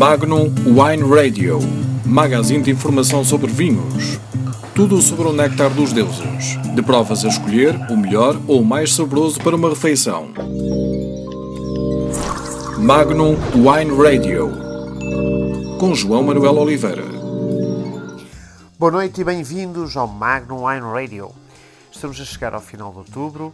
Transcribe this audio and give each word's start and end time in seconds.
Magnum 0.00 0.46
Wine 0.64 1.14
Radio, 1.14 1.58
magazine 2.06 2.62
de 2.62 2.70
informação 2.70 3.22
sobre 3.22 3.52
vinhos. 3.52 4.18
Tudo 4.74 4.98
sobre 5.02 5.28
o 5.28 5.32
néctar 5.34 5.68
dos 5.68 5.92
deuses. 5.92 6.56
De 6.74 6.80
provas 6.80 7.22
a 7.22 7.28
escolher, 7.28 7.76
o 7.90 7.98
melhor 7.98 8.34
ou 8.48 8.62
o 8.62 8.64
mais 8.64 8.94
saboroso 8.94 9.38
para 9.42 9.54
uma 9.54 9.68
refeição. 9.68 10.30
Magnum 12.78 13.36
Wine 13.52 13.94
Radio, 14.02 14.50
com 15.78 15.94
João 15.94 16.22
Manuel 16.22 16.56
Oliveira. 16.56 17.04
Boa 18.78 18.92
noite 18.92 19.20
e 19.20 19.24
bem-vindos 19.24 19.98
ao 19.98 20.08
Magnum 20.08 20.66
Wine 20.66 20.90
Radio. 20.94 21.30
Estamos 21.92 22.18
a 22.18 22.24
chegar 22.24 22.54
ao 22.54 22.62
final 22.62 22.90
de 22.90 22.98
outubro 23.00 23.52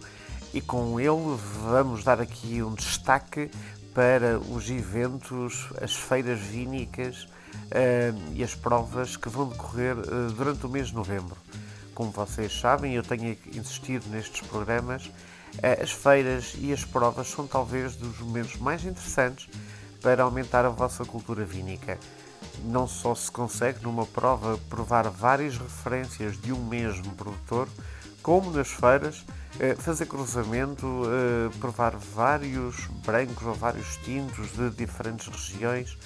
e 0.54 0.60
com 0.60 1.00
ele 1.00 1.36
vamos 1.64 2.04
dar 2.04 2.20
aqui 2.20 2.62
um 2.62 2.72
destaque 2.72 3.50
para 3.96 4.38
os 4.38 4.68
eventos, 4.68 5.70
as 5.80 5.96
feiras 5.96 6.38
vínicas 6.38 7.22
uh, 7.24 8.32
e 8.34 8.44
as 8.44 8.54
provas 8.54 9.16
que 9.16 9.26
vão 9.30 9.48
decorrer 9.48 9.96
uh, 9.96 10.30
durante 10.32 10.66
o 10.66 10.68
mês 10.68 10.88
de 10.88 10.94
novembro. 10.94 11.34
Como 11.94 12.10
vocês 12.10 12.60
sabem, 12.60 12.92
eu 12.92 13.02
tenho 13.02 13.34
insistido 13.54 14.04
nestes 14.10 14.46
programas, 14.46 15.06
uh, 15.06 15.82
as 15.82 15.92
feiras 15.92 16.54
e 16.58 16.74
as 16.74 16.84
provas 16.84 17.26
são 17.28 17.46
talvez 17.46 17.96
dos 17.96 18.20
momentos 18.20 18.56
mais 18.56 18.84
interessantes 18.84 19.48
para 20.02 20.24
aumentar 20.24 20.66
a 20.66 20.68
vossa 20.68 21.02
cultura 21.06 21.46
vínica. 21.46 21.98
Não 22.64 22.86
só 22.88 23.14
se 23.14 23.30
consegue 23.30 23.82
numa 23.82 24.06
prova 24.06 24.58
provar 24.68 25.08
várias 25.08 25.56
referências 25.56 26.40
de 26.40 26.52
um 26.52 26.64
mesmo 26.64 27.12
produtor, 27.14 27.68
como 28.22 28.50
nas 28.50 28.68
feiras 28.68 29.24
eh, 29.58 29.74
fazer 29.74 30.06
cruzamento, 30.06 30.86
eh, 31.06 31.56
provar 31.58 31.96
vários 31.96 32.86
brancos 33.06 33.46
ou 33.46 33.54
vários 33.54 33.96
tintos 33.98 34.52
de 34.52 34.68
diferentes 34.70 35.28
regiões, 35.28 35.96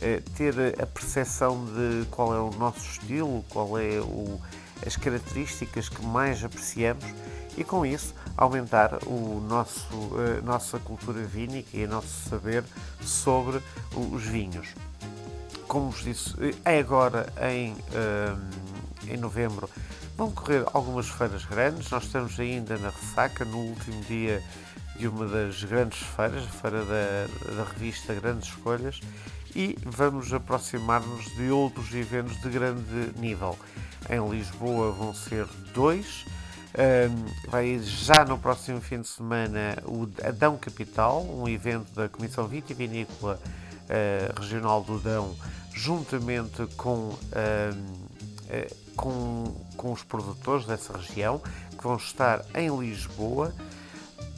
eh, 0.00 0.22
ter 0.34 0.54
a 0.80 0.86
percepção 0.86 1.64
de 1.66 2.06
qual 2.10 2.34
é 2.34 2.38
o 2.38 2.50
nosso 2.58 2.80
estilo, 2.80 3.44
qual 3.50 3.78
é 3.78 4.00
o, 4.00 4.40
as 4.86 4.96
características 4.96 5.88
que 5.90 6.04
mais 6.06 6.42
apreciamos 6.42 7.04
e 7.58 7.62
com 7.62 7.84
isso 7.84 8.14
aumentar 8.36 8.98
o 9.06 9.40
nosso, 9.40 9.86
a 10.38 10.40
nossa 10.40 10.78
cultura 10.78 11.22
vínica 11.22 11.76
e 11.76 11.84
o 11.84 11.88
nosso 11.88 12.28
saber 12.28 12.64
sobre 13.02 13.60
os 13.94 14.22
vinhos. 14.22 14.68
Como 15.74 15.90
vos 15.90 16.04
disse, 16.04 16.32
é 16.64 16.78
agora 16.78 17.26
em, 17.50 17.74
em 19.12 19.16
novembro 19.16 19.68
Vão 20.16 20.30
correr 20.30 20.64
algumas 20.72 21.08
feiras 21.08 21.44
grandes, 21.44 21.90
nós 21.90 22.04
estamos 22.04 22.38
ainda 22.38 22.78
na 22.78 22.90
ressaca, 22.90 23.44
no 23.44 23.58
último 23.58 24.00
dia 24.04 24.40
de 24.96 25.08
uma 25.08 25.26
das 25.26 25.64
grandes 25.64 25.98
feiras, 25.98 26.44
a 26.44 26.48
feira 26.48 26.84
da, 26.84 27.56
da 27.56 27.64
revista 27.64 28.14
Grandes 28.14 28.50
Escolhas, 28.50 29.00
e 29.56 29.76
vamos 29.84 30.32
aproximar-nos 30.32 31.24
de 31.34 31.50
outros 31.50 31.92
eventos 31.92 32.40
de 32.40 32.48
grande 32.48 33.10
nível. 33.16 33.58
Em 34.08 34.30
Lisboa 34.30 34.92
vão 34.92 35.12
ser 35.12 35.48
dois, 35.74 36.24
um, 36.78 37.50
vai 37.50 37.80
já 37.80 38.24
no 38.24 38.38
próximo 38.38 38.80
fim 38.80 39.00
de 39.00 39.08
semana 39.08 39.76
o 39.84 40.08
Adão 40.24 40.56
Capital, 40.56 41.24
um 41.24 41.48
evento 41.48 41.92
da 41.92 42.08
Comissão 42.08 42.46
Vitivinícola 42.46 43.40
uh, 43.42 44.40
Regional 44.40 44.80
do 44.84 45.00
Dão, 45.00 45.34
juntamente 45.74 46.66
com. 46.76 47.10
Uh, 47.10 48.04
com, 48.96 49.52
com 49.76 49.92
os 49.92 50.02
produtores 50.02 50.66
dessa 50.66 50.96
região 50.96 51.40
que 51.76 51.82
vão 51.82 51.96
estar 51.96 52.44
em 52.54 52.68
Lisboa 52.78 53.54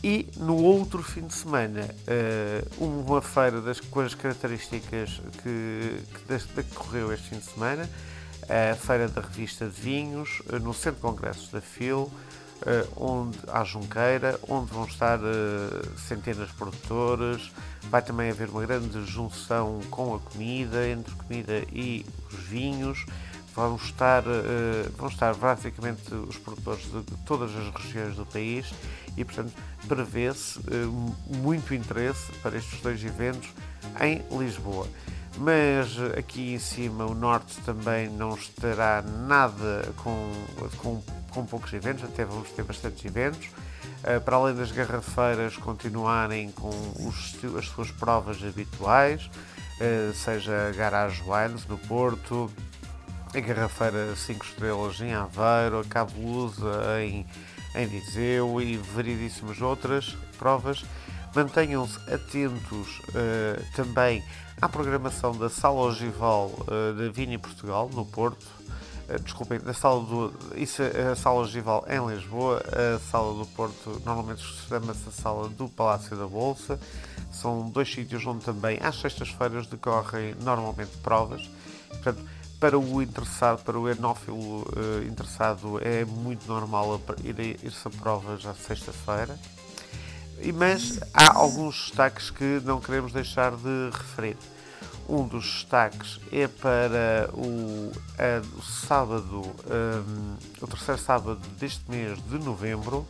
e 0.03 0.29
no 0.37 0.57
outro 0.57 1.03
fim 1.03 1.27
de 1.27 1.34
semana 1.34 1.83
uh, 1.83 2.84
uma 2.84 3.23
feira 3.23 3.61
das 3.61 3.81
com 3.81 4.01
as 4.01 4.14
características 4.14 5.20
que, 5.42 6.03
que 6.14 6.55
decorreu 6.55 7.12
este 7.12 7.31
fim 7.31 7.39
de 7.39 7.45
semana 7.45 7.89
a 8.48 8.75
feira 8.77 9.09
da 9.09 9.20
revista 9.20 9.67
de 9.67 9.81
vinhos 9.81 10.41
uh, 10.53 10.59
no 10.59 10.73
Centro 10.73 10.97
de 10.97 11.01
Congressos 11.01 11.51
da 11.51 11.61
FIL 11.61 12.11
onde 12.97 13.39
há 13.48 13.63
Junqueira 13.64 14.39
onde 14.48 14.73
vão 14.73 14.85
estar 14.85 15.19
centenas 15.97 16.48
de 16.48 16.55
produtores 16.55 17.53
vai 17.91 18.03
também 18.03 18.30
haver 18.30 18.48
uma 18.48 18.64
grande 18.64 19.05
junção 19.05 19.80
com 19.91 20.14
a 20.14 20.19
comida 20.19 20.89
entre 20.89 21.14
comida 21.14 21.63
e 21.73 22.05
os 22.30 22.39
vinhos 22.45 23.05
vão 23.57 23.77
estar, 23.77 24.23
uh, 24.23 24.92
vão 24.98 25.08
estar 25.08 25.35
basicamente 25.35 26.14
os 26.14 26.36
produtores 26.36 26.85
de 26.85 27.03
todas 27.25 27.51
as 27.57 27.75
regiões 27.75 28.14
do 28.14 28.27
país 28.27 28.70
e, 29.17 29.25
portanto, 29.25 29.53
prevê-se 29.89 30.61
muito 31.39 31.73
interesse 31.73 32.30
para 32.42 32.59
estes 32.59 32.79
dois 32.83 33.03
eventos 33.03 33.48
em 34.01 34.23
Lisboa. 34.39 34.86
Mas 35.39 35.98
aqui 36.17 36.55
em 36.55 36.58
cima 36.58 37.05
o 37.05 37.14
Norte 37.14 37.61
também 37.61 38.08
não 38.08 38.35
estará 38.35 39.02
nada 39.02 39.92
com, 39.97 40.33
com, 40.79 41.02
com 41.30 41.45
poucos 41.45 41.73
eventos, 41.73 42.05
até 42.05 42.24
vamos 42.24 42.51
ter 42.51 42.63
bastantes 42.63 43.05
eventos. 43.05 43.47
Uh, 43.47 44.20
para 44.24 44.36
além 44.36 44.55
das 44.55 44.73
garrafeiras 44.73 45.57
continuarem 45.57 46.51
com 46.52 46.70
os, 47.01 47.36
as 47.57 47.67
suas 47.67 47.91
provas 47.91 48.42
habituais, 48.42 49.30
seja 50.14 50.73
Garage 50.74 51.23
Wines 51.23 51.67
no 51.67 51.77
Porto, 51.77 52.51
a 53.35 53.41
Garrafeira 53.41 54.17
5 54.17 54.45
Estrelas 54.45 55.01
em 55.01 55.13
Aveiro, 55.13 55.80
a 55.80 55.85
Cabo 55.85 56.18
Lusa 56.18 57.03
em, 57.03 57.27
em 57.74 57.86
Viseu 57.86 58.61
e 58.63 58.79
variedíssimas 58.79 59.61
outras 59.61 60.17
provas. 60.39 60.83
Mantenham-se 61.35 61.98
atentos 62.13 63.01
uh, 63.11 63.75
também 63.75 64.23
à 64.61 64.69
programação 64.69 65.37
da 65.37 65.51
Sala 65.51 65.81
Ogival 65.83 66.47
uh, 66.47 66.95
da 66.95 67.11
Vini 67.11 67.37
Portugal, 67.37 67.91
no 67.92 68.07
Porto. 68.07 68.47
Uh, 69.09 69.19
desculpem, 69.23 69.61
sala 69.75 70.01
do, 70.03 70.33
isso 70.57 70.83
é 70.83 71.13
a 71.13 71.17
Sala 71.17 71.41
Ogival 71.41 71.85
em 71.89 72.07
Lisboa, 72.07 72.63
a 72.97 72.98
Sala 73.11 73.35
do 73.39 73.47
Porto 73.51 74.01
normalmente 74.05 74.42
chama-se 74.69 75.09
a 75.09 75.13
Sala 75.13 75.48
do 75.48 75.69
Palácio 75.69 76.17
da 76.17 76.27
Bolsa. 76.27 76.81
São 77.31 77.69
dois 77.69 77.92
sítios 77.92 78.25
onde 78.27 78.45
também 78.45 78.79
às 78.83 78.98
sextas-feiras 78.98 79.67
decorrem 79.67 80.35
normalmente 80.41 80.97
provas. 81.03 81.51
Portanto, 81.89 82.25
para 82.59 82.79
o 82.79 83.03
interessado, 83.03 83.63
para 83.63 83.79
o 83.79 83.89
enófilo 83.89 84.63
uh, 84.63 85.07
interessado, 85.07 85.79
é 85.83 86.05
muito 86.07 86.48
normal 86.48 86.98
ir, 87.23 87.39
ir-se 87.63 87.86
a 87.86 87.91
provas 87.91 88.47
à 88.47 88.55
sexta-feira. 88.55 89.39
Mas 90.55 91.01
há 91.14 91.36
alguns 91.36 91.89
destaques 91.89 92.30
que 92.30 92.61
não 92.64 92.80
queremos 92.80 93.13
deixar 93.13 93.52
de 93.52 93.91
referir. 93.92 94.36
Um 95.08 95.27
dos 95.27 95.45
destaques 95.45 96.20
é 96.33 96.48
para 96.48 97.30
o, 97.33 97.92
o 98.58 98.63
sábado, 98.63 99.42
um, 99.42 100.36
o 100.61 100.67
terceiro 100.67 101.01
sábado 101.01 101.41
deste 101.58 101.89
mês 101.89 102.19
de 102.29 102.39
novembro, 102.39 103.07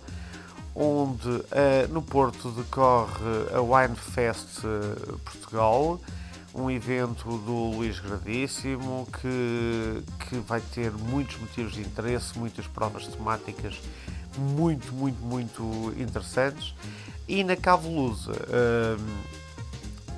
onde 0.75 1.29
uh, 1.29 1.43
no 1.91 2.03
Porto 2.03 2.51
decorre 2.51 3.47
a 3.55 3.61
Wine 3.63 3.97
Fest 3.97 4.59
uh, 4.59 5.19
Portugal, 5.21 5.99
um 6.57 6.71
evento 6.71 7.37
do 7.39 7.77
Luís 7.77 8.01
Gradíssimo 8.01 9.07
que, 9.21 10.03
que 10.27 10.37
vai 10.39 10.61
ter 10.61 10.91
muitos 10.91 11.39
motivos 11.39 11.75
de 11.75 11.83
interesse, 11.83 12.39
muitas 12.39 12.67
provas 12.67 13.07
temáticas 13.07 13.79
muito, 14.39 14.93
muito, 14.95 15.23
muito 15.23 15.95
interessantes. 15.99 16.75
E 17.29 17.45
na 17.45 17.57
Cavolusa, 17.57 18.33
hum, 18.33 19.17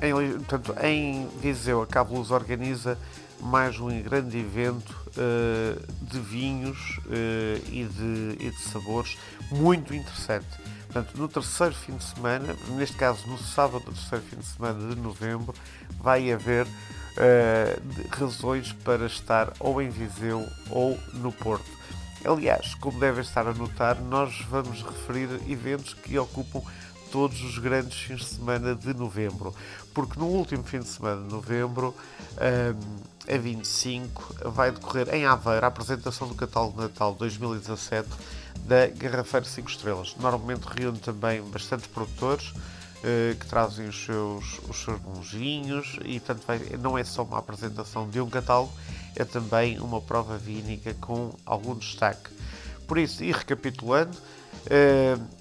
em, 0.00 0.32
portanto, 0.38 0.74
em 0.82 1.28
Viseu, 1.40 1.82
a 1.82 1.86
Cavolusa 1.86 2.34
organiza 2.34 2.96
mais 3.40 3.78
um 3.78 4.02
grande 4.02 4.38
evento 4.38 4.94
uh, 5.16 6.04
de 6.04 6.20
vinhos 6.20 6.98
uh, 7.06 7.70
e, 7.70 7.84
de, 7.84 8.46
e 8.46 8.50
de 8.50 8.60
sabores 8.62 9.16
muito 9.50 9.94
interessante. 9.94 10.46
Portanto, 10.88 11.18
no 11.18 11.28
terceiro 11.28 11.74
fim 11.74 11.96
de 11.96 12.04
semana, 12.04 12.56
neste 12.70 12.96
caso 12.96 13.26
no 13.28 13.36
sábado 13.36 13.84
do 13.84 13.92
terceiro 13.92 14.24
fim 14.24 14.36
de 14.36 14.46
semana 14.46 14.94
de 14.94 15.00
novembro, 15.00 15.54
vai 16.00 16.32
haver 16.32 16.66
uh, 16.66 18.08
razões 18.10 18.72
para 18.72 19.04
estar 19.04 19.52
ou 19.60 19.82
em 19.82 19.90
Viseu 19.90 20.48
ou 20.70 20.98
no 21.12 21.30
Porto. 21.30 21.78
Aliás, 22.24 22.74
como 22.76 22.98
devem 22.98 23.20
estar 23.20 23.46
a 23.46 23.52
notar, 23.52 24.00
nós 24.00 24.40
vamos 24.50 24.82
referir 24.82 25.28
eventos 25.46 25.92
que 25.92 26.18
ocupam 26.18 26.62
todos 27.12 27.42
os 27.42 27.58
grandes 27.58 27.98
fins 27.98 28.20
de 28.20 28.26
semana 28.26 28.74
de 28.74 28.92
novembro, 28.94 29.54
porque 29.94 30.18
no 30.18 30.26
último 30.26 30.62
fim 30.62 30.80
de 30.80 30.88
semana 30.88 31.22
de 31.22 31.32
novembro, 31.32 31.94
um, 32.34 33.34
a 33.34 33.38
25, 33.38 34.50
vai 34.50 34.72
decorrer 34.72 35.14
em 35.14 35.26
Aveiro 35.26 35.64
a 35.64 35.68
apresentação 35.68 36.26
do 36.26 36.34
catálogo 36.34 36.76
de 36.76 36.82
Natal 36.82 37.14
2017 37.14 38.08
da 38.66 38.86
Garrafeira 38.88 39.46
5 39.46 39.70
Estrelas. 39.70 40.14
Normalmente 40.18 40.64
reúne 40.64 40.98
também 40.98 41.42
bastantes 41.42 41.86
produtores 41.86 42.48
uh, 42.50 43.36
que 43.38 43.46
trazem 43.46 43.88
os 43.88 44.04
seus, 44.04 44.60
os 44.68 44.76
seus 44.76 45.30
vinhos 45.30 45.98
e, 46.04 46.20
portanto, 46.20 46.44
vai, 46.46 46.58
não 46.80 46.96
é 46.96 47.04
só 47.04 47.22
uma 47.22 47.38
apresentação 47.38 48.08
de 48.08 48.20
um 48.20 48.28
catálogo, 48.28 48.72
é 49.16 49.24
também 49.24 49.78
uma 49.80 50.00
prova 50.00 50.36
vínica 50.36 50.94
com 51.00 51.32
algum 51.44 51.74
destaque. 51.74 52.30
Por 52.86 52.98
isso, 52.98 53.22
e 53.22 53.32
recapitulando, 53.32 54.16
uh, 54.16 55.38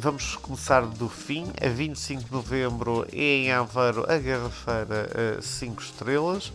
vamos 0.00 0.36
começar 0.36 0.82
do 0.82 1.08
fim. 1.08 1.46
A 1.60 1.68
25 1.68 2.24
de 2.24 2.32
novembro 2.32 3.06
é 3.12 3.16
em 3.16 3.52
Aveiro 3.52 4.04
a 4.10 4.18
Garrafeira 4.18 5.40
5 5.40 5.82
Estrelas. 5.82 6.52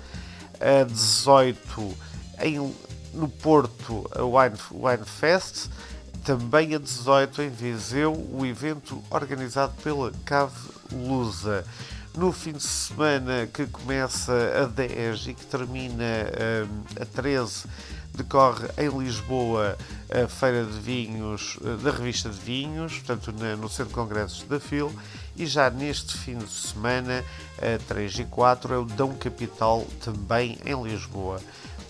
A 0.59 0.83
18 0.83 1.97
em, 2.41 2.74
no 3.13 3.30
Porto 3.30 4.10
a 4.15 4.24
Wine, 4.24 4.57
Wine 4.71 5.06
Fest. 5.06 5.69
Também 6.24 6.74
a 6.74 6.80
18 6.80 7.42
em 7.42 7.50
Viseu 7.50 8.13
o 8.13 8.45
evento 8.45 9.04
organizado 9.10 9.74
pela 9.83 10.12
Cave 10.25 10.56
Lusa. 10.92 11.65
No 12.15 12.31
fim 12.31 12.54
de 12.54 12.63
semana 12.63 13.48
que 13.51 13.65
começa 13.65 14.33
a 14.63 14.65
10 14.65 15.27
e 15.27 15.33
que 15.33 15.45
termina 15.45 16.04
um, 16.65 17.01
a 17.01 17.06
13 17.06 17.65
decorre 18.13 18.68
em 18.77 18.89
Lisboa 18.89 19.75
a 20.09 20.27
Feira 20.27 20.63
de 20.63 20.80
Vinhos 20.80 21.57
da 21.83 21.89
Revista 21.89 22.30
de 22.30 22.39
Vinhos, 22.39 23.00
portanto 23.00 23.31
no 23.31 23.68
Centro 23.68 23.88
de 23.88 23.94
Congressos 23.95 24.44
da 24.44 24.59
FIL, 24.59 24.94
e 25.36 25.48
já 25.48 25.69
neste 25.69 26.16
fim 26.18 26.38
de 26.38 26.50
semana, 26.50 27.24
a 27.57 27.80
3 27.88 28.19
e 28.19 28.25
4, 28.25 28.74
é 28.74 28.77
o 28.77 28.86
Dão 28.86 29.16
Capital 29.16 29.86
também 30.04 30.59
em 30.63 30.83
Lisboa 30.83 31.42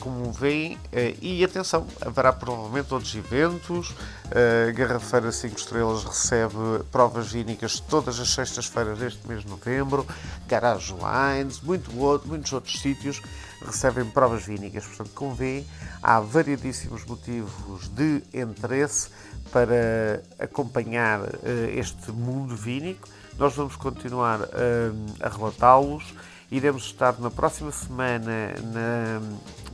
como 0.04 0.34
veem, 0.34 0.78
eh, 0.92 1.16
e 1.22 1.46
atenção, 1.46 1.88
haverá 2.02 2.34
provavelmente 2.34 2.94
outros 2.94 3.16
eventos. 3.16 3.96
A 4.30 4.72
Garrafeira 4.74 5.32
5 5.32 5.56
Estrelas 5.56 6.04
recebe 6.04 6.84
provas 6.92 7.32
vínicas 7.32 7.80
todas 7.80 8.20
as 8.20 8.34
sextas-feiras 8.34 9.00
deste 9.00 9.26
mês 9.26 9.44
de 9.44 9.50
novembro, 9.50 10.06
Garage 10.46 10.94
Wines, 10.94 11.62
muito 11.62 11.98
outro, 11.98 12.28
muitos 12.28 12.52
outros 12.52 12.82
sítios 12.82 13.22
recebem 13.66 14.04
provas 14.04 14.44
vínicas. 14.46 14.86
Portanto, 14.86 15.12
como 15.16 15.34
veem, 15.34 15.66
há 16.02 16.20
variedíssimos 16.20 17.06
motivos 17.06 17.88
de 17.88 18.22
interesse 18.34 19.08
para 19.54 20.22
acompanhar 20.38 21.22
eh, 21.44 21.76
este 21.78 22.12
mundo 22.12 22.58
vínico. 22.58 23.08
Nós 23.38 23.56
vamos 23.56 23.78
continuar 23.78 24.42
eh, 24.52 24.92
a 25.22 25.30
relatá-los 25.30 26.14
Iremos 26.54 26.84
estar 26.84 27.20
na 27.20 27.32
próxima 27.32 27.72
semana 27.72 28.54
na, 28.72 29.20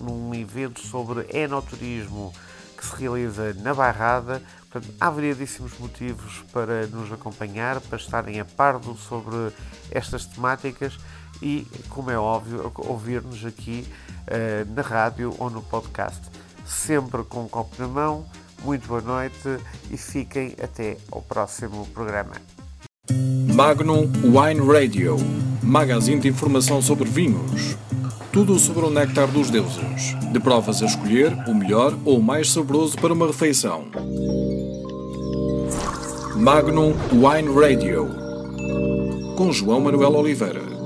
num 0.01 0.33
evento 0.33 0.79
sobre 0.79 1.25
enoturismo 1.29 2.33
que 2.77 2.85
se 2.85 2.95
realiza 2.95 3.53
na 3.55 3.73
Barrada. 3.73 4.41
Portanto, 4.61 4.95
há 4.97 5.09
variedíssimos 5.09 5.77
motivos 5.77 6.41
para 6.53 6.87
nos 6.87 7.11
acompanhar, 7.11 7.81
para 7.81 7.97
estarem 7.97 8.39
a 8.39 8.45
par 8.45 8.79
sobre 8.97 9.53
estas 9.91 10.25
temáticas 10.25 10.97
e, 11.41 11.67
como 11.89 12.11
é 12.11 12.17
óbvio, 12.17 12.71
ouvir-nos 12.77 13.43
aqui 13.43 13.85
uh, 13.85 14.73
na 14.73 14.81
rádio 14.81 15.35
ou 15.37 15.49
no 15.49 15.61
podcast. 15.61 16.21
Sempre 16.65 17.23
com 17.25 17.43
um 17.43 17.49
copo 17.49 17.75
na 17.77 17.89
mão. 17.89 18.25
Muito 18.63 18.87
boa 18.87 19.01
noite 19.01 19.59
e 19.91 19.97
fiquem 19.97 20.55
até 20.63 20.95
ao 21.11 21.21
próximo 21.21 21.85
programa. 21.87 22.35
Magnum 23.53 24.09
Wine 24.23 24.65
Radio 24.65 25.17
magazine 25.61 26.21
de 26.21 26.27
informação 26.27 26.81
sobre 26.81 27.09
vinhos. 27.09 27.75
Tudo 28.31 28.57
sobre 28.59 28.85
o 28.85 28.89
néctar 28.89 29.27
dos 29.27 29.49
deuses. 29.49 30.15
De 30.31 30.39
provas 30.39 30.81
a 30.81 30.85
escolher, 30.85 31.33
o 31.47 31.53
melhor 31.53 31.97
ou 32.05 32.19
o 32.19 32.23
mais 32.23 32.51
saboroso 32.51 32.97
para 32.97 33.13
uma 33.13 33.27
refeição. 33.27 33.85
Magnum 36.35 36.93
Wine 37.11 37.53
Radio. 37.53 38.09
Com 39.35 39.51
João 39.51 39.81
Manuel 39.81 40.13
Oliveira. 40.13 40.78